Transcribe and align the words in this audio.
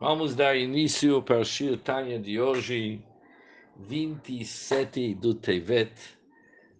Vamos 0.00 0.36
dar 0.36 0.56
início 0.56 1.20
para 1.20 1.40
o 1.40 1.44
Shir 1.44 1.76
Tanya 1.76 2.20
de 2.20 2.40
hoje, 2.40 3.04
27 3.74 5.12
do 5.16 5.34
Tevet, 5.34 5.90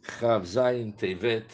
Chavzain 0.03 0.93
Tevet. 0.93 1.53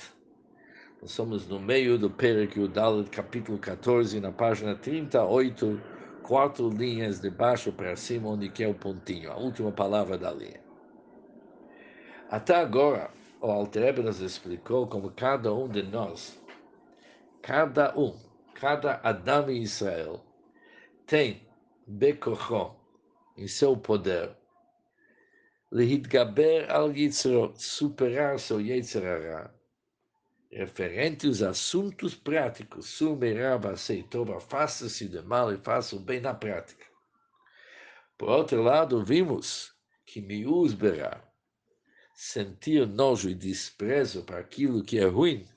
Nós 1.01 1.13
somos 1.13 1.49
no 1.49 1.59
meio 1.59 1.97
do 1.97 2.11
Perek 2.11 2.61
Yudalet, 2.61 3.09
capítulo 3.09 3.57
14, 3.57 4.21
na 4.21 4.31
página 4.31 4.75
38, 4.75 5.81
quatro 6.23 6.69
linhas 6.69 7.21
de 7.21 7.31
baixo 7.31 7.73
para 7.73 7.97
cima, 7.97 8.29
onde 8.29 8.51
que 8.51 8.63
é 8.63 8.69
o 8.69 8.75
pontinho, 8.75 9.33
a 9.33 9.37
última 9.39 9.73
palavra 9.73 10.19
da 10.19 10.31
linha. 10.31 10.61
Até 12.29 12.57
agora, 12.57 13.11
o 13.41 13.51
Alter 13.51 14.03
nos 14.03 14.21
explicou 14.21 14.87
como 14.87 15.11
cada 15.13 15.51
um 15.55 15.67
de 15.67 15.83
nós, 15.83 16.39
cada 17.41 17.99
um, 17.99 18.15
cada 18.53 19.01
Adão 19.03 19.49
em 19.49 19.63
Israel, 19.63 20.23
tem 21.07 21.44
bekocho, 21.87 22.75
em 23.37 23.47
seu 23.47 23.77
poder, 23.77 24.37
lehitgaber 25.71 26.71
al 26.71 26.97
yitzro, 26.97 27.53
superar 27.57 28.39
seu 28.39 28.61
yitzrara, 28.61 29.55
referente 30.51 31.27
aos 31.27 31.43
assuntos 31.43 32.15
práticos, 32.15 32.87
sumerava 32.87 33.73
aceitova, 33.73 34.41
faça-se 34.41 35.09
de 35.09 35.21
mal 35.23 35.53
e 35.53 35.59
faça 35.59 35.97
o 35.97 36.01
bem 36.01 36.21
na 36.21 36.33
prática. 36.33 36.87
Por 38.17 38.29
outro 38.29 38.63
lado, 38.63 39.05
vimos 39.05 39.75
que 40.07 40.21
miusberá, 40.21 41.23
sentir 42.15 42.87
nojo 42.87 43.29
e 43.29 43.35
desprezo 43.35 44.23
para 44.23 44.39
aquilo 44.39 44.85
que 44.85 44.99
é 44.99 45.07
ruim, 45.07 45.49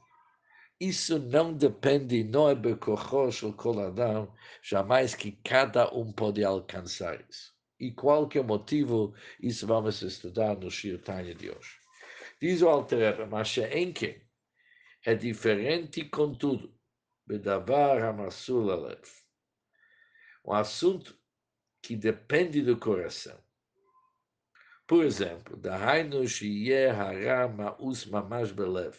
isso 0.79 1.17
não 1.17 1.53
depende, 1.53 2.23
não 2.23 2.49
é 2.49 2.53
becorrosh 2.53 3.43
ou 3.43 3.53
coladão, 3.53 4.31
jamais 4.61 5.15
que 5.15 5.31
cada 5.43 5.91
um 5.91 6.11
pode 6.11 6.43
alcançar 6.43 7.19
isso. 7.27 7.55
E 7.79 7.91
qualquer 7.91 8.43
motivo, 8.43 9.13
isso 9.41 9.65
vamos 9.65 10.01
estudar 10.01 10.55
no 10.55 10.69
Shir 10.69 11.01
Tanya 11.01 11.33
de 11.33 11.49
hoje. 11.49 11.77
Diz 12.39 12.61
o 12.61 12.69
Alter 12.69 13.27
mas 13.27 13.57
Enke 13.57 14.21
é 15.03 15.15
diferente 15.15 16.05
contudo, 16.05 16.75
bedavar 17.25 18.03
hamasul 18.03 18.71
alev. 18.71 19.01
Um 20.45 20.53
assunto 20.53 21.17
que 21.81 21.95
depende 21.95 22.61
do 22.61 22.77
coração. 22.77 23.41
Por 24.85 25.03
exemplo, 25.03 25.57
da 25.57 25.75
Hainu 25.75 26.27
Shiye 26.27 26.87
Hara 26.87 27.47
Ma'us 27.47 28.05
Mamash 28.05 28.51
Belev 28.51 28.95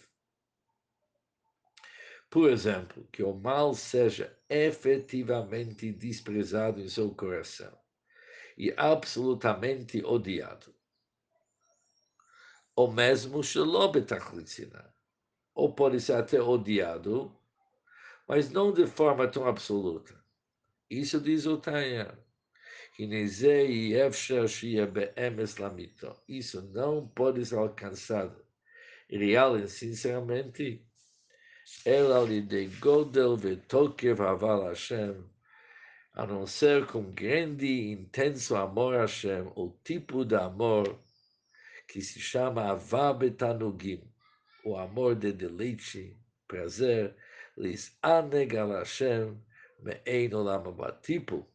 por 2.30 2.50
exemplo, 2.50 3.08
que 3.10 3.22
o 3.22 3.32
mal 3.32 3.74
seja 3.74 4.36
efetivamente 4.50 5.90
desprezado 5.92 6.80
em 6.80 6.88
seu 6.88 7.14
coração 7.14 7.76
e 8.56 8.72
absolutamente 8.76 10.04
odiado. 10.04 10.74
Ou 12.76 12.92
mesmo 12.92 13.42
Shalobetachlitzina. 13.42 14.94
Ou 15.54 15.74
pode 15.74 16.00
ser 16.00 16.12
até 16.12 16.40
odiado, 16.40 17.36
mas 18.28 18.50
não 18.50 18.72
de 18.72 18.86
forma 18.86 19.26
tão 19.26 19.46
absoluta. 19.46 20.22
Isso 20.88 21.20
diz 21.20 21.46
o 21.46 21.56
Tanya. 21.56 22.16
Isso 26.28 26.62
não 26.72 27.08
pode 27.08 27.46
ser 27.46 27.56
alcançado 27.56 28.44
real 29.08 29.58
e 29.58 29.68
sinceramente 29.68 30.87
ela 31.84 32.20
lhe 32.20 32.40
de 32.40 32.66
Godel 32.80 33.36
Vetokev 33.36 34.20
Haval 34.20 34.68
Hashem, 34.68 35.24
a 36.14 36.26
não 36.26 36.46
ser 36.46 36.86
com 36.86 37.12
grande 37.12 37.66
e 37.66 37.92
intenso 37.92 38.56
amor 38.56 38.94
a 38.94 39.02
Hashem, 39.02 39.52
o 39.54 39.70
tipo 39.84 40.24
de 40.24 40.34
amor 40.34 40.98
que 41.86 42.00
se 42.00 42.20
chama 42.20 42.70
Avabetanugim, 42.70 44.02
o 44.64 44.76
amor 44.76 45.14
de 45.14 45.32
deleite, 45.32 46.16
prazer, 46.46 47.14
lhes 47.56 47.96
anegal 48.02 48.70
Hashem, 48.70 49.40
me'ein 49.80 50.34
olam 50.34 50.62
tipo, 51.02 51.46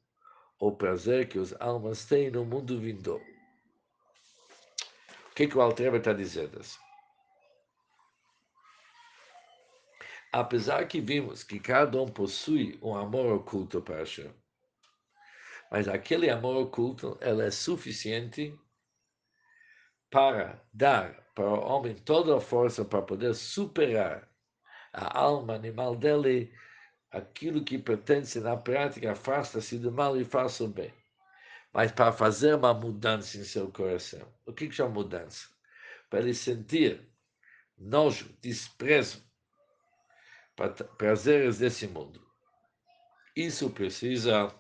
o 0.60 0.72
prazer 0.72 1.28
que 1.28 1.38
os 1.38 1.54
almas 1.60 2.06
têm 2.06 2.32
no 2.32 2.46
mundo 2.46 2.80
vindouro. 2.80 3.24
O 5.32 5.36
que, 5.36 5.48
que 5.48 5.58
o 5.58 5.62
Altreba 5.62 5.98
está 5.98 6.14
dizendo? 6.14 6.60
Assim? 6.60 6.80
Apesar 10.34 10.88
que 10.88 11.00
vimos 11.00 11.44
que 11.44 11.60
cada 11.60 12.02
um 12.02 12.08
possui 12.08 12.80
um 12.82 12.96
amor 12.96 13.32
oculto 13.36 13.80
para 13.84 14.00
Hashem, 14.00 14.34
mas 15.72 15.88
aquele 15.88 16.28
amor 16.28 16.58
oculto 16.58 17.18
ele 17.22 17.44
é 17.44 17.52
suficiente 17.52 18.58
para 20.10 20.60
dar 20.74 21.24
para 21.36 21.46
o 21.46 21.60
homem 21.60 21.96
toda 21.96 22.36
a 22.36 22.42
força 22.42 22.84
para 22.84 23.02
poder 23.04 23.36
superar 23.36 24.28
a 24.92 25.20
alma 25.20 25.54
animal 25.54 25.96
dele, 25.96 26.52
aquilo 27.12 27.64
que 27.64 27.78
pertence 27.78 28.40
na 28.40 28.56
prática, 28.56 29.12
afasta-se 29.12 29.78
do 29.80 29.92
mal 29.92 30.20
e 30.20 30.24
faça 30.24 30.64
o 30.64 30.68
bem. 30.68 30.94
Mas 31.72 31.92
para 31.92 32.12
fazer 32.12 32.56
uma 32.56 32.74
mudança 32.74 33.38
em 33.38 33.44
seu 33.44 33.72
coração. 33.72 34.32
O 34.46 34.54
que, 34.54 34.70
é 34.80 34.88
mudança? 34.88 35.48
Para 36.08 36.20
ele 36.20 36.36
sentir 36.36 37.02
nojo, 37.76 38.30
desprezo 38.40 39.24
prazeres 40.98 41.58
desse 41.60 41.88
mundo. 41.88 42.26
Isso 43.36 43.70
precisa 43.70 44.54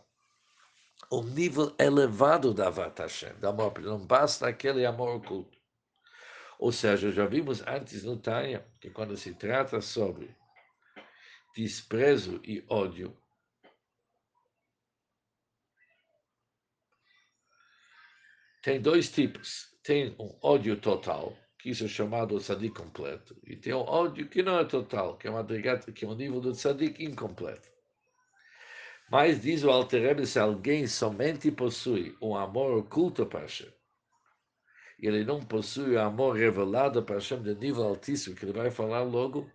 um 1.11 1.23
nível 1.23 1.75
elevado 1.79 2.53
da 2.53 2.67
Avat 2.67 2.99
Hashem, 2.99 3.39
da 3.39 3.49
amor, 3.49 3.77
não 3.79 4.05
basta 4.05 4.47
aquele 4.47 4.85
amor 4.85 5.17
oculto. 5.17 5.57
Ou 6.57 6.71
seja, 6.71 7.11
já 7.11 7.25
vimos 7.25 7.61
antes 7.67 8.03
no 8.03 8.17
Tânia 8.17 8.65
que 8.79 8.89
quando 8.89 9.17
se 9.17 9.33
trata 9.33 9.81
sobre 9.81 10.35
desprezo 11.55 12.41
e 12.43 12.65
ódio, 12.69 13.15
tem 18.61 18.81
dois 18.81 19.11
tipos. 19.11 19.71
Tem 19.83 20.15
um 20.17 20.39
ódio 20.41 20.79
total, 20.79 21.37
que 21.63 21.69
isso 21.69 21.85
é 21.85 21.87
chamado 21.87 22.37
tzadik 22.39 22.75
completo. 22.75 23.37
E 23.47 23.55
tem 23.55 23.73
um 23.73 23.77
ódio 23.77 24.27
que 24.27 24.43
não 24.43 24.59
é 24.59 24.65
total, 24.65 25.15
que 25.15 25.27
é, 25.27 25.31
uma 25.31 25.45
que 25.95 26.03
é 26.03 26.07
um 26.07 26.13
nível 26.13 26.41
do 26.41 26.51
tzadik 26.51 27.01
incompleto. 27.01 27.71
Mas 29.09 29.41
diz 29.41 29.63
o 29.63 29.71
Alter 29.71 30.27
se 30.27 30.37
alguém 30.37 30.85
somente 30.87 31.49
possui 31.49 32.17
um 32.21 32.35
amor 32.35 32.77
oculto 32.77 33.25
para 33.25 33.41
Hashem, 33.41 33.71
ele 34.99 35.23
não 35.23 35.39
possui 35.39 35.95
o 35.95 36.01
amor 36.01 36.35
revelado 36.35 37.01
para 37.01 37.15
Hashem 37.15 37.41
de 37.41 37.55
nível 37.55 37.83
altíssimo, 37.83 38.35
que 38.35 38.43
ele 38.43 38.51
vai 38.51 38.69
falar 38.69 39.03
logo, 39.03 39.49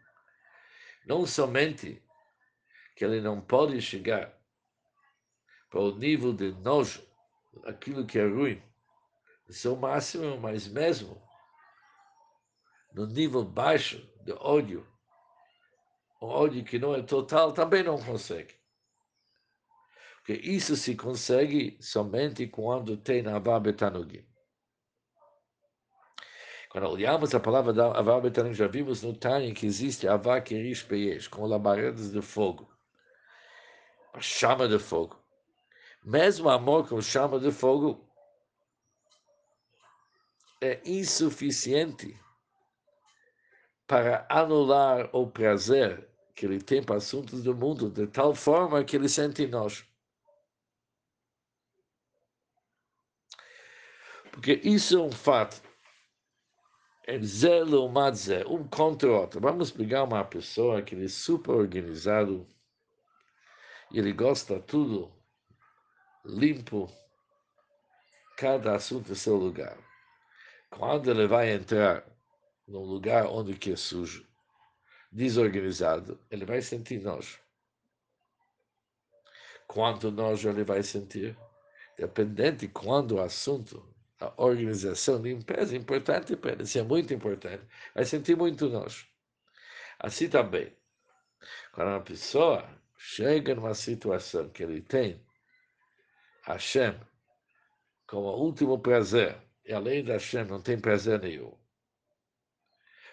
não 1.06 1.26
somente 1.26 2.02
que 2.96 3.04
ele 3.04 3.20
não 3.20 3.38
pode 3.38 3.82
chegar 3.82 4.34
para 5.68 5.80
o 5.80 5.94
nível 5.94 6.32
de 6.32 6.52
nojo, 6.52 7.06
aquilo 7.66 8.06
que 8.06 8.18
é 8.18 8.26
ruim, 8.26 8.62
seu 9.50 9.76
máximo, 9.76 10.38
mas 10.40 10.66
mesmo 10.66 11.27
no 12.92 13.06
nível 13.06 13.44
baixo 13.44 13.98
de 14.24 14.32
ódio, 14.32 14.86
o 16.20 16.26
ódio 16.26 16.64
que 16.64 16.78
não 16.78 16.94
é 16.94 17.02
total, 17.02 17.52
também 17.52 17.82
não 17.82 18.02
consegue. 18.02 18.54
Porque 20.16 20.32
isso 20.32 20.76
se 20.76 20.94
consegue 20.94 21.78
somente 21.80 22.46
quando 22.46 22.96
tem 22.96 23.26
Avá 23.26 23.58
Betanugim. 23.58 24.26
Quando 26.70 26.88
olhamos 26.88 27.34
a 27.34 27.40
palavra 27.40 27.72
da 27.72 27.98
Avá 27.98 28.20
Betanugim, 28.20 28.54
já 28.54 28.66
vimos 28.66 29.02
no 29.02 29.16
Tânia 29.16 29.54
que 29.54 29.64
existe 29.64 30.06
Avá 30.06 30.40
Kirish 30.40 30.82
Peyesh, 30.82 31.28
com 31.28 31.46
labaredas 31.46 32.12
de 32.12 32.20
fogo, 32.20 32.70
a 34.12 34.20
chama 34.20 34.68
de 34.68 34.78
fogo. 34.78 35.18
Mesmo 36.04 36.48
amor 36.48 36.88
com 36.88 37.00
chama 37.00 37.38
de 37.38 37.50
fogo 37.50 38.06
é 40.60 40.80
insuficiente 40.84 42.18
para 43.88 44.24
anular 44.28 45.10
o 45.12 45.26
prazer 45.26 46.08
que 46.36 46.46
ele 46.46 46.60
tem 46.60 46.80
para 46.80 46.96
assuntos 46.96 47.42
do 47.42 47.52
mundo, 47.52 47.90
de 47.90 48.06
tal 48.06 48.32
forma 48.34 48.84
que 48.84 48.94
ele 48.94 49.08
sente 49.08 49.44
nós. 49.48 49.84
Porque 54.30 54.60
isso 54.62 54.96
é 54.96 55.02
um 55.02 55.10
fato. 55.10 55.60
É 57.04 57.18
zelo 57.20 57.88
madze, 57.88 58.44
um 58.46 58.68
contra 58.68 59.08
o 59.08 59.14
outro. 59.14 59.40
Vamos 59.40 59.72
pegar 59.72 60.04
uma 60.04 60.24
pessoa 60.24 60.80
que 60.82 60.94
ele 60.94 61.06
é 61.06 61.08
super 61.08 61.52
organizado 61.52 62.46
ele 63.92 64.12
gosta 64.12 64.60
tudo 64.60 65.10
limpo, 66.24 66.92
cada 68.36 68.76
assunto 68.76 69.12
em 69.12 69.14
seu 69.14 69.36
lugar. 69.36 69.78
Quando 70.70 71.10
ele 71.10 71.26
vai 71.26 71.50
entrar 71.50 72.04
num 72.68 72.82
lugar 72.82 73.26
onde 73.26 73.56
que 73.56 73.72
é 73.72 73.76
sujo, 73.76 74.26
desorganizado, 75.10 76.20
ele 76.30 76.44
vai 76.44 76.60
sentir 76.60 77.00
nojo. 77.00 77.40
quanto 79.66 80.10
nojo 80.10 80.48
ele 80.48 80.64
vai 80.64 80.82
sentir. 80.82 81.36
Dependente 81.96 82.66
de 82.66 82.68
quando 82.68 83.16
o 83.16 83.20
assunto, 83.20 83.84
a 84.20 84.32
organização, 84.42 85.20
limpeza 85.20 85.74
é 85.74 85.78
importante 85.78 86.36
para 86.36 86.52
ele, 86.52 86.66
se 86.66 86.78
é 86.78 86.82
muito 86.82 87.12
importante, 87.12 87.64
vai 87.94 88.04
sentir 88.04 88.36
muito 88.36 88.68
nojo. 88.68 89.06
Assim 89.98 90.28
também, 90.28 90.76
quando 91.72 91.88
uma 91.88 92.00
pessoa 92.00 92.68
chega 92.96 93.54
numa 93.54 93.74
situação 93.74 94.48
que 94.50 94.62
ele 94.62 94.80
tem 94.80 95.20
Hashem 96.42 96.98
como 98.06 98.28
último 98.36 98.78
prazer, 98.78 99.36
e 99.64 99.72
além 99.72 100.04
da 100.04 100.14
Hashem 100.14 100.44
não 100.44 100.62
tem 100.62 100.78
prazer 100.80 101.20
nenhum. 101.20 101.56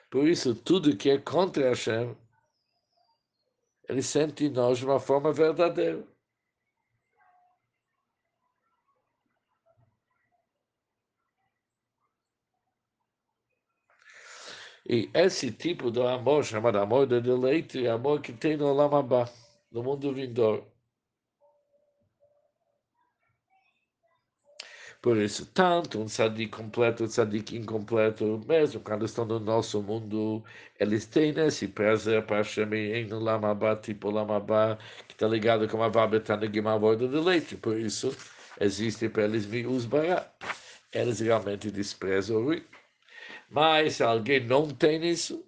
Por 0.09 0.27
isso, 0.27 0.55
tudo 0.55 0.95
que 0.95 1.09
é 1.09 1.17
contra 1.17 1.69
Hashem, 1.69 2.15
ele 3.89 4.01
sente 4.01 4.49
nós 4.49 4.77
de 4.77 4.85
uma 4.85 4.99
forma 4.99 5.31
verdadeira. 5.33 6.05
E 14.87 15.09
esse 15.15 15.51
tipo 15.51 15.89
de 15.89 15.99
amor, 16.01 16.43
chamado 16.43 16.77
amor 16.77 17.07
de 17.07 17.19
deleite, 17.19 17.85
é 17.85 17.89
amor 17.89 18.21
que 18.21 18.31
tem 18.31 18.55
no 18.55 18.71
Lamabá, 18.71 19.27
no 19.71 19.81
mundo 19.83 20.13
vindouro. 20.13 20.74
Por 25.05 25.17
isso, 25.17 25.45
tanto 25.53 26.01
um 26.01 26.05
tzadik 26.05 26.49
completo, 26.57 27.03
um 27.03 27.07
tzadik 27.07 27.55
incompleto, 27.55 28.41
mesmo 28.47 28.81
quando 28.81 29.05
estão 29.05 29.23
no 29.23 29.39
nosso 29.39 29.79
mundo, 29.83 30.43
eles 30.79 31.05
têm 31.05 31.29
esse 31.41 31.67
prazer 31.67 32.25
para 32.25 32.37
Hashem 32.37 33.05
no 33.07 33.19
Lamabá, 33.19 33.75
tipo 33.75 34.09
Lamabá, 34.09 34.79
que 35.07 35.13
está 35.13 35.27
ligado 35.27 35.67
com 35.69 35.83
a 35.83 35.89
Vabetana 35.89 36.47
Guimavor 36.47 36.95
de 36.95 37.05
leite. 37.05 37.55
Por 37.55 37.79
isso, 37.79 38.17
existe 38.59 39.07
para 39.07 39.25
eles 39.25 39.45
os 39.67 39.85
bará. 39.85 40.27
Eles 40.91 41.19
realmente 41.19 41.69
desprezam 41.69 42.37
o 42.37 42.49
rico. 42.49 42.75
Mas 43.51 43.97
se 43.97 44.03
alguém 44.03 44.39
não 44.43 44.67
tem 44.69 45.07
isso, 45.07 45.45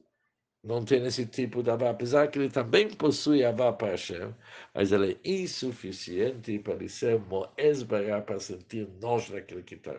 não 0.67 0.83
tem 0.83 1.05
esse 1.05 1.25
tipo 1.25 1.63
de 1.63 1.71
avá, 1.71 1.91
apesar 1.91 2.27
que 2.27 2.37
ele 2.37 2.49
também 2.49 2.89
possui 2.93 3.45
avá 3.45 3.71
para 3.71 3.91
Hashem, 3.91 4.35
mas 4.73 4.91
ele 4.91 5.13
é 5.13 5.29
insuficiente 5.29 6.59
para 6.59 6.73
ele 6.73 6.89
ser 6.89 7.17
moesbará, 7.19 8.21
para 8.21 8.37
sentir 8.37 8.85
nós 8.99 9.29
naquele 9.29 9.63
que 9.63 9.75
está. 9.75 9.95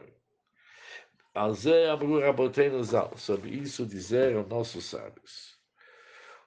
Sobre 3.17 3.51
isso 3.51 3.87
dizeram 3.87 4.47
nossos 4.47 4.85
sábios. 4.85 5.59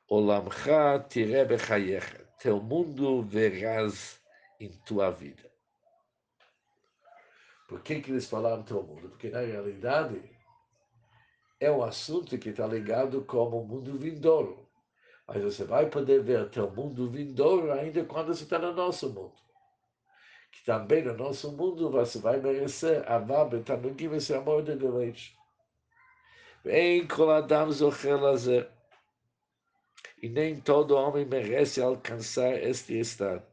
Olamcha 0.07 1.03
tire 1.09 1.43
bechayecha, 1.45 2.23
teu 2.37 2.61
mundo 2.61 3.23
verás 3.23 4.21
em 4.59 4.69
tua 4.85 5.09
vida. 5.09 5.49
Por 7.67 7.81
que, 7.81 8.01
que 8.01 8.11
eles 8.11 8.29
falaram 8.29 8.61
teu 8.61 8.83
mundo? 8.83 9.09
Porque 9.09 9.29
na 9.29 9.39
realidade 9.39 10.21
é 11.61 11.71
um 11.71 11.83
assunto 11.83 12.39
que 12.39 12.49
está 12.49 12.65
ligado 12.65 13.23
com 13.23 13.47
o 13.47 13.63
mundo 13.63 13.95
vindouro. 13.95 14.67
Mas 15.27 15.43
você 15.43 15.63
vai 15.63 15.87
poder 15.87 16.23
ver 16.23 16.49
teu 16.49 16.69
mundo 16.71 17.07
vindouro 17.07 17.71
ainda 17.71 18.03
quando 18.03 18.33
você 18.33 18.43
está 18.43 18.57
no 18.57 18.73
nosso 18.73 19.07
mundo. 19.09 19.35
Que 20.51 20.65
também 20.65 21.03
no 21.03 21.13
nosso 21.13 21.51
mundo 21.51 21.91
você 21.91 22.17
vai 22.17 22.41
merecer 22.41 23.09
amar 23.09 23.47
Betanugim, 23.47 24.11
esse 24.15 24.33
amor 24.33 24.63
de 24.63 24.75
deleite. 24.75 25.37
Vem 26.63 27.07
Koladam 27.07 27.71
Zochelazer. 27.71 28.67
E 30.21 30.29
nem 30.29 30.59
todo 30.59 30.97
homem 30.97 31.25
merece 31.25 31.79
alcançar 31.79 32.53
este 32.61 32.99
estado. 32.99 33.45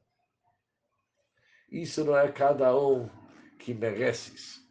Isso 1.71 2.05
não 2.05 2.17
é 2.17 2.33
cada 2.33 2.75
um 2.75 3.09
que 3.59 3.75
merece 3.75 4.35
isso. 4.35 4.68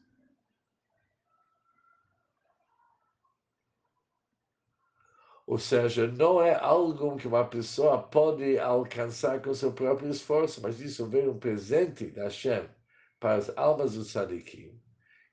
Ou 5.47 5.57
seja, 5.57 6.05
não 6.07 6.41
é 6.41 6.53
algo 6.53 7.15
que 7.15 7.25
uma 7.25 7.45
pessoa 7.47 8.03
pode 8.03 8.59
alcançar 8.59 9.41
com 9.41 9.53
seu 9.53 9.71
próprio 9.71 10.09
esforço, 10.09 10.61
mas 10.61 10.81
isso 10.81 11.07
vem 11.07 11.29
um 11.29 11.39
presente 11.39 12.07
da 12.11 12.25
Hashem 12.25 12.69
para 13.17 13.35
as 13.35 13.57
almas 13.57 13.93
do 13.93 14.03
Sadikim, 14.03 14.77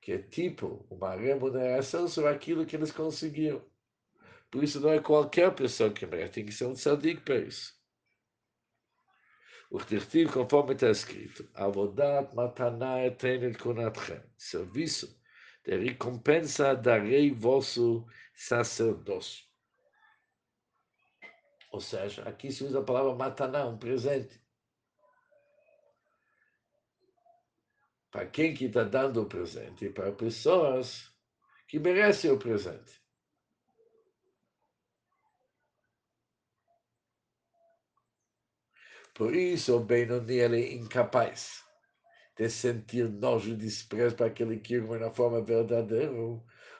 que 0.01 0.13
é 0.13 0.17
tipo 0.19 0.87
uma 0.89 1.13
remuneração 1.15 2.07
sobre 2.07 2.31
aquilo 2.31 2.65
que 2.65 2.77
eles 2.77 2.93
conseguiram. 2.93 3.61
Por 4.49 4.63
isso 4.63 4.79
não 4.79 4.89
é 4.89 5.01
qualquer 5.01 5.53
pessoa 5.53 5.91
que 5.91 6.05
merece, 6.05 6.31
tem 6.31 6.45
que 6.45 6.53
ser 6.53 6.65
um 6.65 6.77
Sadik 6.77 7.19
para 7.21 7.35
isso. 7.35 7.75
O 9.69 9.79
Tirtiv, 9.79 10.31
conforme 10.31 10.75
está 10.75 10.91
escrito, 10.91 11.45
Konatchem, 13.59 14.23
serviço 14.37 15.19
de 15.65 15.75
recompensa 15.75 16.73
darei 16.73 17.33
vosso 17.33 18.05
sacerdócio. 18.33 19.54
Ou 21.75 21.81
seja, 21.81 22.21
aqui 22.23 22.53
se 22.53 22.63
usa 22.63 22.79
a 22.79 22.83
palavra 22.85 23.13
mataná, 23.13 23.65
um 23.65 23.77
presente. 23.77 24.41
Para 28.09 28.25
quem 28.27 28.53
que 28.53 28.63
está 28.67 28.85
dando 28.85 29.21
o 29.21 29.25
presente? 29.25 29.89
Para 29.89 30.13
pessoas 30.13 31.13
que 31.67 31.77
merecem 31.77 32.31
o 32.31 32.39
presente. 32.39 33.03
Por 39.13 39.35
isso, 39.35 39.75
o 39.75 39.81
Benoni 39.81 40.39
é 40.39 40.73
incapaz 40.75 41.61
de 42.37 42.49
sentir 42.49 43.09
nojo 43.09 43.51
e 43.51 43.57
desprezo 43.57 44.15
para 44.15 44.27
aquele 44.27 44.61
que 44.61 44.75
irmã 44.75 44.97
na 44.97 45.11
forma 45.11 45.43
verdadeira, 45.43 46.13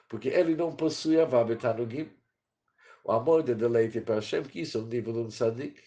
porque 0.08 0.28
ele 0.28 0.56
não 0.56 0.74
possui 0.74 1.20
a 1.20 1.26
Vabetanugim 1.26 2.10
o 3.06 3.12
amor 3.12 3.44
de 3.44 3.54
deleite 3.54 4.00
para 4.00 4.16
Hashem, 4.16 4.42
que 4.42 4.62
isso 4.62 4.78
é 4.78 4.80
um 4.80 4.86
nível 4.86 5.12
de 5.12 5.18
um 5.20 5.28
tzadik. 5.28 5.80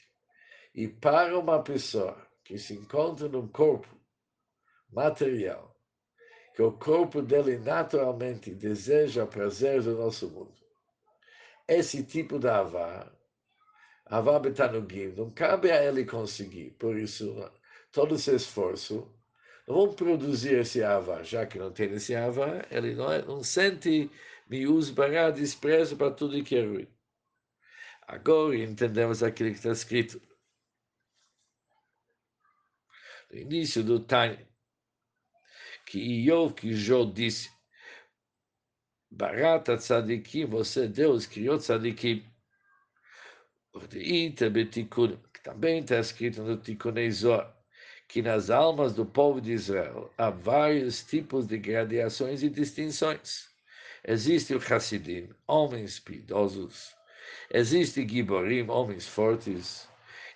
E 0.74 0.88
para 0.88 1.38
uma 1.38 1.62
pessoa 1.62 2.16
que 2.46 2.58
se 2.58 2.74
encontra 2.74 3.28
num 3.28 3.46
corpo 3.50 3.90
material, 4.90 5.76
que 6.56 6.62
o 6.62 6.72
corpo 6.72 7.22
dele 7.22 7.58
naturalmente 7.58 8.56
deseja 8.56 9.26
prazer 9.26 9.82
do 9.82 9.98
nosso 9.98 10.30
mundo, 10.30 10.56
esse 11.68 12.04
tipo 12.04 12.40
de 12.40 12.48
avá, 12.48 13.12
avá 14.06 14.40
betanugim, 14.40 15.10
não 15.10 15.30
cabe 15.30 15.72
a 15.72 15.84
ele 15.84 16.06
conseguir. 16.06 16.72
Por 16.80 16.98
isso, 16.98 17.36
todo 17.92 18.16
esse 18.16 18.34
esforço, 18.34 19.14
não 19.68 19.76
vamos 19.76 19.96
produzir 19.96 20.60
esse 20.60 20.82
avá, 20.82 21.22
já 21.22 21.46
que 21.46 21.60
não 21.60 21.70
tem 21.70 21.92
esse 21.92 22.16
avá, 22.16 22.66
ele 22.72 22.96
não, 22.96 23.12
é, 23.12 23.22
não 23.26 23.44
sente 23.44 24.10
miús 24.50 24.90
bará, 24.90 25.30
desprezo 25.30 25.98
para 25.98 26.12
tudo 26.12 26.42
que 26.46 26.56
é 26.56 26.66
ruim. 26.66 26.88
Agora 28.10 28.58
entendemos 28.58 29.22
aquilo 29.22 29.52
que 29.52 29.58
está 29.58 29.70
escrito. 29.70 30.20
No 33.32 33.38
início 33.38 33.84
do 33.84 34.00
Tânia, 34.00 34.50
que 35.86 36.00
Iov, 36.00 36.56
que 36.56 36.74
Jó 36.74 37.06
disse, 37.06 37.52
Barata 39.12 39.78
tzadikim, 39.78 40.46
você, 40.46 40.88
Deus, 40.88 41.28
criou 41.28 41.60
tzadikim. 41.60 42.26
Que 43.80 45.44
também 45.44 45.82
está 45.82 46.00
escrito 46.00 46.42
no 46.42 46.58
Tikunei 46.58 47.12
Zohar, 47.12 47.56
que 48.08 48.24
nas 48.24 48.50
almas 48.50 48.96
do 48.96 49.06
povo 49.06 49.40
de 49.40 49.52
Israel 49.52 50.12
há 50.18 50.32
vários 50.32 51.04
tipos 51.04 51.46
de 51.46 51.60
gradações 51.60 52.42
e 52.42 52.50
distinções. 52.50 53.50
Existe 54.04 54.56
o 54.56 54.58
Hassidim, 54.58 55.30
homens 55.46 56.00
piedosos, 56.00 56.98
Existem 57.52 58.08
giborim, 58.08 58.70
homens 58.70 59.08
fortes. 59.08 59.88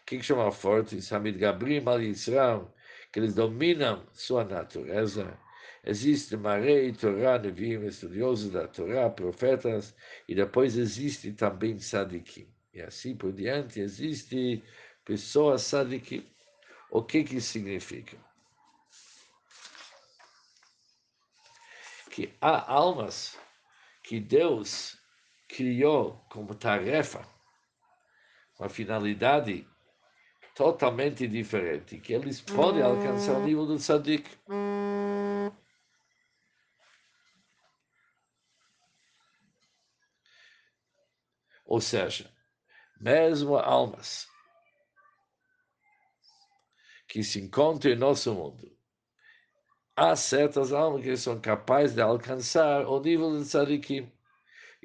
Que, 0.06 0.18
que 0.18 0.24
chama 0.24 0.52
fortes? 0.52 1.12
Hamid 1.12 1.38
Gabrim 1.38 1.88
al 1.88 2.02
Yisrael, 2.02 2.74
que 3.12 3.20
eles 3.20 3.34
dominam 3.34 4.06
sua 4.14 4.44
natureza. 4.44 5.38
Existe 5.86 6.38
Marei, 6.38 6.94
Torá, 6.94 7.38
Nevim, 7.38 7.86
estudiosos 7.86 8.52
da 8.52 8.68
Torá, 8.68 9.10
profetas, 9.10 9.94
e 10.28 10.34
depois 10.34 10.78
existe 10.78 11.34
também 11.34 11.78
Sadikim. 11.78 12.48
E 12.74 12.82
assim 12.82 13.16
por 13.16 13.34
diante, 13.34 13.82
existe 13.82 14.64
pessoas 15.06 15.62
Sadikim. 15.64 16.26
O 16.90 17.04
que 17.04 17.24
que 17.24 17.42
significa? 17.42 18.18
Que 22.12 22.34
há 22.40 22.72
almas 22.72 23.38
que 24.04 24.20
Deus 24.20 24.98
criou 25.54 26.20
como 26.30 26.56
tarefa 26.56 27.24
uma 28.60 28.68
finalidade 28.68 29.68
totalmente 30.56 31.28
diferente, 31.28 32.00
que 32.00 32.14
eles 32.14 32.42
podem 32.42 32.82
alcançar 32.82 33.38
o 33.38 33.44
nível 33.44 33.66
do 33.66 33.78
tzadik. 33.78 34.30
Ou 41.66 41.80
seja, 41.80 42.32
mesmo 43.00 43.56
almas 43.56 44.28
que 47.08 47.24
se 47.24 47.40
encontram 47.40 47.92
em 47.92 47.96
nosso 47.96 48.34
mundo. 48.34 48.72
Há 49.96 50.16
certas 50.16 50.74
almas 50.74 51.04
que 51.04 51.16
são 51.16 51.40
capazes 51.40 51.96
de 51.96 52.02
alcançar 52.02 52.88
o 52.88 53.00
nível 53.00 53.38
de 53.38 53.46
tzadikim. 53.46 54.12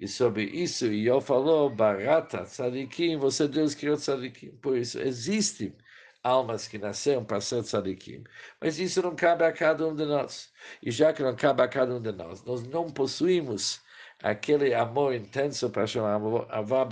E 0.00 0.06
sobre 0.06 0.44
isso, 0.44 0.86
Ió 0.86 1.20
falou, 1.20 1.68
barata, 1.70 2.44
tzadikim, 2.44 3.16
você 3.18 3.48
Deus 3.48 3.74
criou 3.74 3.96
tzadikim. 3.96 4.50
Por 4.62 4.76
isso, 4.78 5.00
existem 5.00 5.74
almas 6.22 6.68
que 6.68 6.78
nasceram 6.78 7.24
para 7.24 7.40
ser 7.40 7.62
tzadikim. 7.64 8.22
Mas 8.60 8.78
isso 8.78 9.02
não 9.02 9.16
cabe 9.16 9.44
a 9.44 9.52
cada 9.52 9.86
um 9.88 9.94
de 9.96 10.04
nós. 10.04 10.52
E 10.82 10.90
já 10.92 11.12
que 11.12 11.22
não 11.22 11.34
cabe 11.34 11.62
a 11.62 11.68
cada 11.68 11.94
um 11.96 12.00
de 12.00 12.12
nós, 12.12 12.44
nós 12.44 12.62
não 12.62 12.86
possuímos 12.88 13.80
aquele 14.22 14.72
amor 14.72 15.14
intenso 15.14 15.68
para 15.70 15.86
chamar 15.86 16.20
avá 16.48 16.86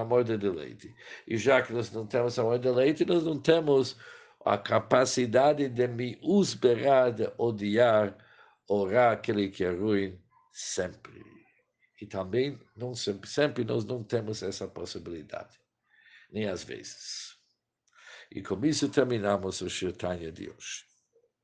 amor 0.00 0.24
de 0.24 0.36
deleite. 0.38 0.94
E 1.26 1.36
já 1.36 1.62
que 1.62 1.72
nós 1.72 1.90
não 1.90 2.06
temos 2.06 2.38
amor 2.38 2.58
de 2.58 2.64
deleite, 2.68 3.04
nós 3.04 3.24
não 3.24 3.40
temos 3.40 3.96
a 4.44 4.56
capacidade 4.56 5.68
de 5.68 5.88
me 5.88 6.16
usberar, 6.22 7.12
de 7.12 7.28
odiar, 7.38 8.16
orar 8.68 9.14
aquele 9.14 9.48
que 9.48 9.64
é 9.64 9.70
ruim 9.70 10.16
sempre. 10.52 11.35
E 12.00 12.06
também, 12.06 12.58
não 12.76 12.94
sempre, 12.94 13.28
sempre 13.28 13.64
nós 13.64 13.84
não 13.84 14.04
temos 14.04 14.42
essa 14.42 14.68
possibilidade, 14.68 15.58
nem 16.30 16.46
às 16.48 16.62
vezes. 16.62 17.36
E 18.30 18.42
com 18.42 18.64
isso 18.66 18.88
terminamos 18.90 19.60
o 19.60 19.70
Shirtanya 19.70 20.30
de 20.30 20.50
hoje. 20.50 20.84